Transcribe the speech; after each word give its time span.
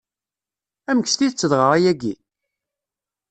Amek 0.89 1.07
s 1.09 1.15
tidett 1.15 1.47
dɣa 1.51 1.67
ayagi? 1.75 2.13